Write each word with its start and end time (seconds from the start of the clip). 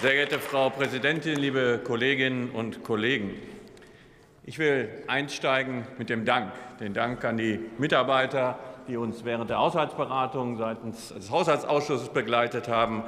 Sehr 0.00 0.12
geehrte 0.12 0.38
Frau 0.38 0.70
Präsidentin, 0.70 1.34
liebe 1.40 1.80
Kolleginnen 1.82 2.50
und 2.50 2.84
Kollegen! 2.84 3.34
Ich 4.44 4.56
will 4.60 4.88
einsteigen 5.08 5.88
mit 5.98 6.08
dem 6.08 6.24
Dank, 6.24 6.52
den 6.78 6.94
Dank 6.94 7.24
an 7.24 7.36
die 7.36 7.58
Mitarbeiter, 7.78 8.60
die 8.86 8.96
uns 8.96 9.24
während 9.24 9.50
der 9.50 9.58
Haushaltsberatung 9.58 10.56
seitens 10.56 11.08
des 11.08 11.32
Haushaltsausschusses 11.32 12.10
begleitet 12.10 12.68
haben, 12.68 13.02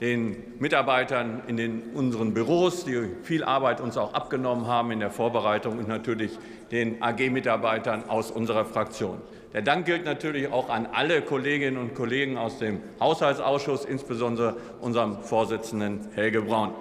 den 0.00 0.36
Mitarbeitern 0.58 1.42
in 1.46 1.56
den, 1.56 1.82
unseren 1.94 2.34
Büros, 2.34 2.84
die 2.84 3.08
viel 3.22 3.44
Arbeit 3.44 3.80
uns 3.80 3.96
auch 3.96 4.12
abgenommen 4.12 4.66
haben 4.66 4.90
in 4.90 5.00
der 5.00 5.10
Vorbereitung 5.10 5.78
und 5.78 5.88
natürlich 5.88 6.32
den 6.70 7.02
AG-Mitarbeitern 7.02 8.08
aus 8.08 8.30
unserer 8.30 8.64
Fraktion. 8.64 9.20
Der 9.54 9.62
Dank 9.62 9.86
gilt 9.86 10.04
natürlich 10.04 10.52
auch 10.52 10.68
an 10.68 10.86
alle 10.92 11.22
Kolleginnen 11.22 11.78
und 11.78 11.94
Kollegen 11.94 12.36
aus 12.36 12.58
dem 12.58 12.80
Haushaltsausschuss, 13.00 13.86
insbesondere 13.86 14.56
unserem 14.80 15.22
Vorsitzenden 15.22 16.08
Helge 16.14 16.42
Braun. 16.42 16.74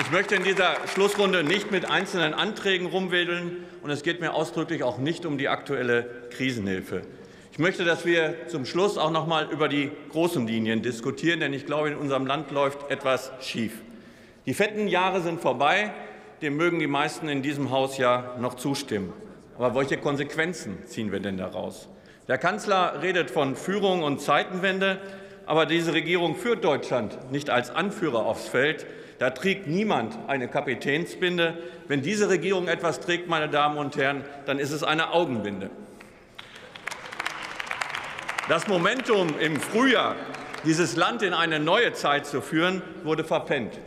Ich 0.00 0.10
möchte 0.10 0.34
in 0.34 0.42
dieser 0.42 0.74
Schlussrunde 0.92 1.44
nicht 1.44 1.70
mit 1.70 1.88
einzelnen 1.88 2.34
Anträgen 2.34 2.88
rumwedeln, 2.88 3.64
und 3.82 3.90
es 3.90 4.02
geht 4.02 4.20
mir 4.20 4.34
ausdrücklich 4.34 4.82
auch 4.82 4.98
nicht 4.98 5.26
um 5.26 5.38
die 5.38 5.48
aktuelle 5.48 6.28
Krisenhilfe. 6.30 7.02
Ich 7.54 7.60
möchte, 7.60 7.84
dass 7.84 8.04
wir 8.04 8.48
zum 8.48 8.66
Schluss 8.66 8.98
auch 8.98 9.12
noch 9.12 9.28
mal 9.28 9.48
über 9.48 9.68
die 9.68 9.92
großen 10.10 10.44
Linien 10.44 10.82
diskutieren, 10.82 11.38
denn 11.38 11.52
ich 11.52 11.66
glaube, 11.66 11.88
in 11.88 11.94
unserem 11.94 12.26
Land 12.26 12.50
läuft 12.50 12.90
etwas 12.90 13.30
schief. 13.40 13.80
Die 14.44 14.54
fetten 14.54 14.88
Jahre 14.88 15.20
sind 15.20 15.40
vorbei, 15.40 15.92
dem 16.42 16.56
mögen 16.56 16.80
die 16.80 16.88
meisten 16.88 17.28
in 17.28 17.42
diesem 17.42 17.70
Haus 17.70 17.96
ja 17.96 18.34
noch 18.40 18.54
zustimmen. 18.54 19.12
Aber 19.56 19.76
welche 19.76 19.98
Konsequenzen 19.98 20.78
ziehen 20.86 21.12
wir 21.12 21.20
denn 21.20 21.36
daraus? 21.36 21.88
Der 22.26 22.38
Kanzler 22.38 23.00
redet 23.02 23.30
von 23.30 23.54
Führung 23.54 24.02
und 24.02 24.20
Zeitenwende, 24.20 24.98
aber 25.46 25.64
diese 25.64 25.92
Regierung 25.92 26.34
führt 26.34 26.64
Deutschland 26.64 27.30
nicht 27.30 27.50
als 27.50 27.70
Anführer 27.70 28.26
aufs 28.26 28.48
Feld. 28.48 28.84
Da 29.20 29.30
trägt 29.30 29.68
niemand 29.68 30.18
eine 30.26 30.48
Kapitänsbinde. 30.48 31.56
Wenn 31.86 32.02
diese 32.02 32.28
Regierung 32.28 32.66
etwas 32.66 32.98
trägt, 32.98 33.28
meine 33.28 33.48
Damen 33.48 33.78
und 33.78 33.96
Herren, 33.96 34.24
dann 34.44 34.58
ist 34.58 34.72
es 34.72 34.82
eine 34.82 35.12
Augenbinde. 35.12 35.70
Das 38.46 38.68
Momentum 38.68 39.40
im 39.40 39.58
Frühjahr, 39.58 40.16
dieses 40.66 40.96
Land 40.96 41.22
in 41.22 41.32
eine 41.32 41.58
neue 41.60 41.94
Zeit 41.94 42.26
zu 42.26 42.42
führen, 42.42 42.82
wurde 43.02 43.24
verpennt. 43.24 43.78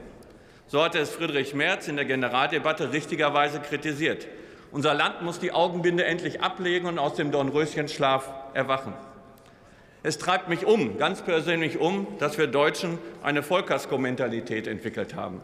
So 0.66 0.84
hatte 0.84 0.98
es 0.98 1.12
Friedrich 1.12 1.54
Merz 1.54 1.88
in 1.88 1.96
der 1.96 2.06
Generaldebatte 2.06 2.92
richtigerweise 2.92 3.60
kritisiert. 3.60 4.28
Unser 4.72 4.96
Land 4.96 5.22
muss 5.22 5.38
die 5.38 5.52
Augenbinde 5.52 6.06
endlich 6.06 6.42
ablegen 6.42 6.88
und 6.88 6.98
aus 6.98 7.14
dem 7.14 7.32
Dornröschenschlaf 7.32 8.32
erwachen. 8.56 8.94
Es 10.02 10.18
treibt 10.18 10.50
mich 10.50 10.66
um, 10.66 10.98
ganz 10.98 11.22
persönlich 11.22 11.78
um, 11.78 12.08
dass 12.18 12.40
wir 12.40 12.48
Deutschen 12.48 12.98
eine 13.22 13.44
Vollkasko-Mentalität 13.44 14.66
entwickelt 14.66 15.14
haben. 15.14 15.40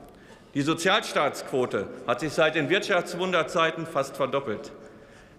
Die 0.56 0.62
Sozialstaatsquote 0.62 1.88
hat 2.08 2.20
sich 2.20 2.34
seit 2.34 2.56
den 2.56 2.72
Wirtschaftswunderzeiten 2.72 3.86
fast 3.86 4.18
verdoppelt. 4.18 4.72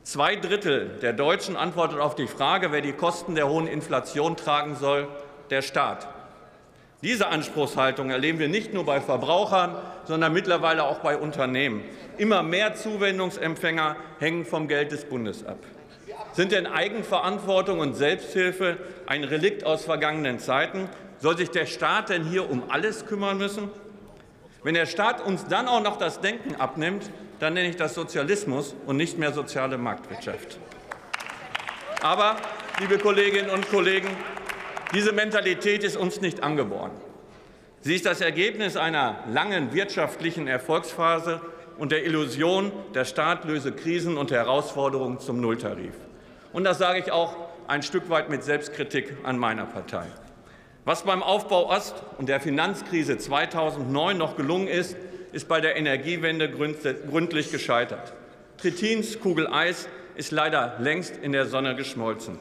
Zwei 0.04 0.36
Drittel 0.36 0.90
der 1.00 1.14
Deutschen 1.14 1.56
antwortet 1.56 1.98
auf 1.98 2.14
die 2.14 2.26
Frage, 2.26 2.72
wer 2.72 2.82
die 2.82 2.92
Kosten 2.92 3.34
der 3.34 3.48
hohen 3.48 3.66
Inflation 3.66 4.36
tragen 4.36 4.76
soll, 4.76 5.08
der 5.48 5.62
Staat. 5.62 6.06
Diese 7.00 7.28
Anspruchshaltung 7.28 8.10
erleben 8.10 8.38
wir 8.38 8.48
nicht 8.48 8.74
nur 8.74 8.84
bei 8.84 9.00
Verbrauchern, 9.00 9.74
sondern 10.04 10.34
mittlerweile 10.34 10.84
auch 10.84 10.98
bei 10.98 11.16
Unternehmen. 11.16 11.82
Immer 12.18 12.42
mehr 12.42 12.74
Zuwendungsempfänger 12.74 13.96
hängen 14.18 14.44
vom 14.44 14.68
Geld 14.68 14.92
des 14.92 15.06
Bundes 15.06 15.46
ab. 15.46 15.56
Sind 16.34 16.52
denn 16.52 16.66
Eigenverantwortung 16.66 17.78
und 17.78 17.94
Selbsthilfe 17.94 18.76
ein 19.06 19.24
Relikt 19.24 19.64
aus 19.64 19.86
vergangenen 19.86 20.38
Zeiten? 20.38 20.90
Soll 21.18 21.38
sich 21.38 21.50
der 21.50 21.64
Staat 21.64 22.10
denn 22.10 22.24
hier 22.24 22.50
um 22.50 22.64
alles 22.68 23.06
kümmern 23.06 23.38
müssen? 23.38 23.70
Wenn 24.62 24.74
der 24.74 24.86
Staat 24.86 25.24
uns 25.24 25.46
dann 25.46 25.66
auch 25.66 25.82
noch 25.82 25.96
das 25.96 26.20
Denken 26.20 26.56
abnimmt, 26.56 27.10
dann 27.44 27.52
nenne 27.52 27.68
ich 27.68 27.76
das 27.76 27.92
Sozialismus 27.92 28.74
und 28.86 28.96
nicht 28.96 29.18
mehr 29.18 29.30
soziale 29.30 29.76
Marktwirtschaft. 29.76 30.58
Aber, 32.00 32.36
liebe 32.80 32.96
Kolleginnen 32.96 33.50
und 33.50 33.68
Kollegen, 33.68 34.08
diese 34.94 35.12
Mentalität 35.12 35.84
ist 35.84 35.98
uns 35.98 36.22
nicht 36.22 36.42
angeboren. 36.42 36.92
Sie 37.82 37.94
ist 37.94 38.06
das 38.06 38.22
Ergebnis 38.22 38.78
einer 38.78 39.24
langen 39.30 39.74
wirtschaftlichen 39.74 40.46
Erfolgsphase 40.46 41.42
und 41.76 41.92
der 41.92 42.06
Illusion, 42.06 42.72
der 42.94 43.04
Staat 43.04 43.44
löse 43.44 43.72
Krisen 43.72 44.16
und 44.16 44.30
Herausforderungen 44.30 45.20
zum 45.20 45.42
Nulltarif. 45.42 45.92
Und 46.54 46.64
das 46.64 46.78
sage 46.78 47.00
ich 47.00 47.12
auch 47.12 47.36
ein 47.68 47.82
Stück 47.82 48.08
weit 48.08 48.30
mit 48.30 48.42
Selbstkritik 48.42 49.18
an 49.22 49.36
meiner 49.36 49.66
Partei. 49.66 50.06
Was 50.86 51.02
beim 51.02 51.22
Aufbau 51.22 51.68
Ost 51.68 52.04
und 52.16 52.30
der 52.30 52.40
Finanzkrise 52.40 53.18
2009 53.18 54.16
noch 54.16 54.34
gelungen 54.34 54.66
ist, 54.66 54.96
ist 55.34 55.48
bei 55.48 55.60
der 55.60 55.76
Energiewende 55.76 56.48
gründlich 56.48 57.50
gescheitert. 57.50 58.12
Trittins 58.56 59.18
Kugel 59.18 59.48
Eis 59.48 59.88
ist 60.14 60.30
leider 60.30 60.76
längst 60.78 61.16
in 61.16 61.32
der 61.32 61.46
Sonne 61.46 61.74
geschmolzen. 61.74 62.38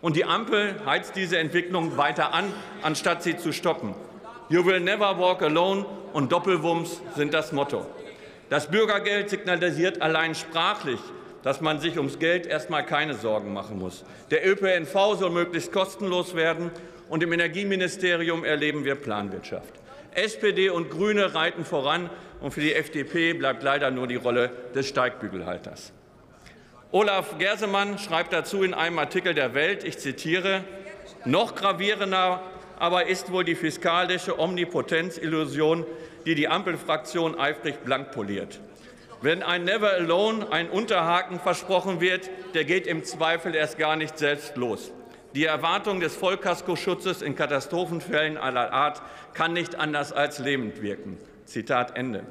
Und 0.00 0.16
die 0.16 0.24
Ampel 0.24 0.74
heizt 0.84 1.14
diese 1.14 1.38
Entwicklung 1.38 1.96
weiter 1.96 2.34
an, 2.34 2.52
anstatt 2.82 3.22
sie 3.22 3.36
zu 3.36 3.52
stoppen. 3.52 3.94
You 4.48 4.66
will 4.66 4.80
never 4.80 5.18
walk 5.18 5.40
alone 5.42 5.86
und 6.12 6.32
Doppelwumms 6.32 7.00
sind 7.14 7.32
das 7.32 7.52
Motto. 7.52 7.86
Das 8.50 8.68
Bürgergeld 8.68 9.30
signalisiert 9.30 10.02
allein 10.02 10.34
sprachlich, 10.34 10.98
dass 11.44 11.60
man 11.60 11.78
sich 11.78 11.96
ums 11.96 12.18
Geld 12.18 12.46
erst 12.46 12.66
einmal 12.66 12.84
keine 12.84 13.14
Sorgen 13.14 13.52
machen 13.52 13.78
muss. 13.78 14.04
Der 14.32 14.44
ÖPNV 14.46 15.14
soll 15.14 15.30
möglichst 15.30 15.72
kostenlos 15.72 16.34
werden, 16.34 16.72
und 17.08 17.22
im 17.22 17.30
Energieministerium 17.30 18.42
erleben 18.42 18.86
wir 18.86 18.94
Planwirtschaft. 18.94 19.81
SPD 20.14 20.70
und 20.70 20.90
Grüne 20.90 21.34
reiten 21.34 21.64
voran, 21.64 22.10
und 22.40 22.52
für 22.52 22.60
die 22.60 22.74
FDP 22.74 23.34
bleibt 23.34 23.62
leider 23.62 23.92
nur 23.92 24.08
die 24.08 24.16
Rolle 24.16 24.50
des 24.74 24.88
Steigbügelhalters. 24.88 25.92
Olaf 26.90 27.38
Gersemann 27.38 27.98
schreibt 27.98 28.32
dazu 28.32 28.64
in 28.64 28.74
einem 28.74 28.98
Artikel 28.98 29.32
der 29.32 29.54
Welt, 29.54 29.84
ich 29.84 29.98
zitiere, 29.98 30.64
noch 31.24 31.54
gravierender 31.54 32.42
aber 32.82 33.06
ist 33.06 33.30
wohl 33.30 33.44
die 33.44 33.54
fiskalische 33.54 34.40
Omnipotenzillusion, 34.40 35.86
die 36.26 36.34
die 36.34 36.48
Ampelfraktion 36.48 37.38
eifrig 37.38 37.84
blank 37.84 38.10
poliert. 38.10 38.58
Wenn 39.20 39.44
ein 39.44 39.62
Never 39.62 39.92
Alone, 39.92 40.50
ein 40.50 40.68
Unterhaken 40.68 41.38
versprochen 41.38 42.00
wird, 42.00 42.28
der 42.54 42.64
geht 42.64 42.88
im 42.88 43.04
Zweifel 43.04 43.54
erst 43.54 43.78
gar 43.78 43.94
nicht 43.94 44.18
selbst 44.18 44.56
los. 44.56 44.90
Die 45.34 45.46
Erwartung 45.46 46.00
des 46.00 46.14
Vollkaskoschutzes 46.14 47.22
in 47.22 47.34
Katastrophenfällen 47.34 48.36
aller 48.36 48.72
Art 48.72 49.00
kann 49.32 49.54
nicht 49.54 49.76
anders 49.76 50.12
als 50.12 50.38
lähmend 50.38 50.82
wirken. 50.82 51.16
Zitat 51.46 51.96
Ende. 51.96 52.24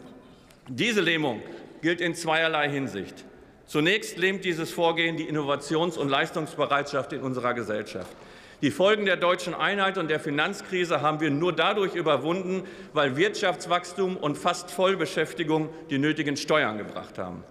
Diese 0.67 1.01
Lähmung 1.01 1.41
gilt 1.81 1.99
in 1.99 2.13
zweierlei 2.13 2.69
Hinsicht. 2.69 3.25
Zunächst 3.65 4.17
lähmt 4.17 4.45
dieses 4.45 4.71
Vorgehen 4.71 5.17
die 5.17 5.27
Innovations- 5.27 5.97
und 5.97 6.09
Leistungsbereitschaft 6.09 7.13
in 7.13 7.21
unserer 7.21 7.53
Gesellschaft. 7.53 8.15
Die 8.61 8.69
Folgen 8.69 9.05
der 9.05 9.17
deutschen 9.17 9.55
Einheit 9.55 9.97
und 9.97 10.07
der 10.07 10.19
Finanzkrise 10.19 11.01
haben 11.01 11.19
wir 11.19 11.31
nur 11.31 11.53
dadurch 11.53 11.95
überwunden, 11.95 12.63
weil 12.93 13.17
Wirtschaftswachstum 13.17 14.17
und 14.17 14.37
fast 14.37 14.69
Vollbeschäftigung 14.69 15.69
die 15.89 15.97
nötigen 15.97 16.37
Steuern 16.37 16.77
gebracht 16.77 17.17
haben. 17.17 17.43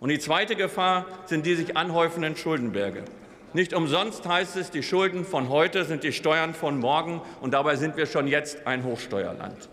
Und 0.00 0.10
die 0.10 0.18
zweite 0.18 0.54
Gefahr 0.54 1.06
sind 1.24 1.46
die 1.46 1.54
sich 1.54 1.76
anhäufenden 1.78 2.36
Schuldenberge. 2.36 3.04
Nicht 3.54 3.74
umsonst 3.74 4.26
heißt 4.26 4.56
es, 4.56 4.70
die 4.70 4.82
Schulden 4.82 5.24
von 5.24 5.50
heute 5.50 5.84
sind 5.84 6.04
die 6.04 6.12
Steuern 6.12 6.54
von 6.54 6.78
morgen, 6.78 7.20
und 7.40 7.52
dabei 7.52 7.76
sind 7.76 7.96
wir 7.96 8.06
schon 8.06 8.26
jetzt 8.26 8.66
ein 8.66 8.82
Hochsteuerland. 8.82 9.68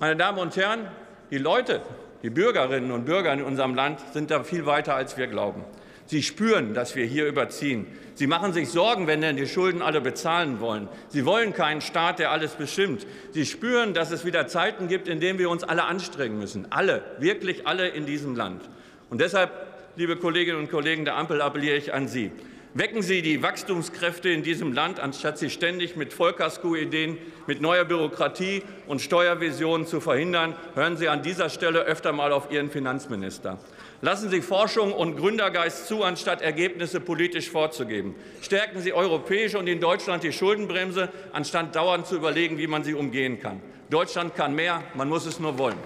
Meine 0.00 0.16
Damen 0.16 0.38
und 0.38 0.56
Herren, 0.56 0.88
die 1.30 1.38
Leute, 1.38 1.80
die 2.22 2.30
Bürgerinnen 2.30 2.90
und 2.90 3.04
Bürger 3.04 3.32
in 3.32 3.42
unserem 3.42 3.74
Land 3.74 4.00
sind 4.12 4.32
da 4.32 4.42
viel 4.42 4.66
weiter, 4.66 4.96
als 4.96 5.16
wir 5.16 5.28
glauben. 5.28 5.64
Sie 6.06 6.22
spüren, 6.22 6.74
dass 6.74 6.96
wir 6.96 7.06
hier 7.06 7.26
überziehen. 7.26 7.86
Sie 8.14 8.26
machen 8.26 8.52
sich 8.52 8.68
Sorgen, 8.68 9.06
wenn 9.06 9.20
denn 9.20 9.36
die 9.36 9.46
Schulden 9.46 9.80
alle 9.80 10.00
bezahlen 10.00 10.60
wollen. 10.60 10.88
Sie 11.08 11.24
wollen 11.24 11.54
keinen 11.54 11.80
Staat, 11.80 12.18
der 12.18 12.32
alles 12.32 12.52
bestimmt. 12.52 13.06
Sie 13.30 13.46
spüren, 13.46 13.94
dass 13.94 14.10
es 14.10 14.24
wieder 14.24 14.48
Zeiten 14.48 14.88
gibt, 14.88 15.06
in 15.06 15.20
denen 15.20 15.38
wir 15.38 15.48
uns 15.48 15.62
alle 15.62 15.84
anstrengen 15.84 16.38
müssen. 16.38 16.66
Alle, 16.70 17.02
wirklich 17.18 17.66
alle 17.66 17.88
in 17.88 18.06
diesem 18.06 18.34
Land. 18.34 18.62
Und 19.08 19.20
deshalb, 19.20 19.52
liebe 19.96 20.16
Kolleginnen 20.16 20.58
und 20.58 20.70
Kollegen 20.70 21.04
der 21.04 21.16
Ampel, 21.16 21.40
appelliere 21.40 21.76
ich 21.76 21.94
an 21.94 22.08
Sie. 22.08 22.32
Wecken 22.74 23.02
Sie 23.02 23.20
die 23.20 23.42
Wachstumskräfte 23.42 24.30
in 24.30 24.42
diesem 24.42 24.72
Land, 24.72 24.98
anstatt 24.98 25.36
sie 25.36 25.50
ständig 25.50 25.94
mit 25.94 26.14
Vollkasko-Ideen, 26.14 27.18
mit 27.46 27.60
neuer 27.60 27.84
Bürokratie 27.84 28.62
und 28.86 29.02
Steuervisionen 29.02 29.86
zu 29.86 30.00
verhindern. 30.00 30.56
Hören 30.74 30.96
Sie 30.96 31.10
an 31.10 31.22
dieser 31.22 31.50
Stelle 31.50 31.80
öfter 31.80 32.14
mal 32.14 32.32
auf 32.32 32.50
Ihren 32.50 32.70
Finanzminister. 32.70 33.58
Lassen 34.00 34.30
Sie 34.30 34.40
Forschung 34.40 34.94
und 34.94 35.18
Gründergeist 35.18 35.86
zu, 35.86 36.02
anstatt 36.02 36.40
Ergebnisse 36.40 37.00
politisch 37.00 37.50
vorzugeben. 37.50 38.14
Stärken 38.40 38.80
Sie 38.80 38.94
europäisch 38.94 39.54
und 39.54 39.66
in 39.66 39.80
Deutschland 39.80 40.22
die 40.22 40.32
Schuldenbremse, 40.32 41.10
anstatt 41.34 41.76
dauernd 41.76 42.06
zu 42.06 42.16
überlegen, 42.16 42.56
wie 42.56 42.68
man 42.68 42.84
sie 42.84 42.94
umgehen 42.94 43.38
kann. 43.38 43.60
Deutschland 43.90 44.34
kann 44.34 44.54
mehr, 44.54 44.82
man 44.94 45.10
muss 45.10 45.26
es 45.26 45.38
nur 45.38 45.58
wollen. 45.58 45.76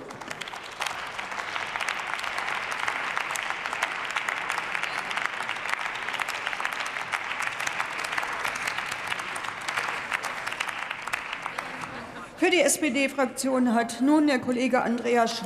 Für 12.47 12.53
die 12.53 12.61
SPD-Fraktion 12.61 13.75
hat 13.75 14.01
nun 14.01 14.29
der 14.29 14.39
Kollege 14.39 14.81
Andreas 14.81 15.35